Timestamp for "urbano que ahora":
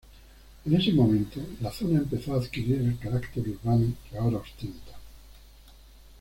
3.47-4.37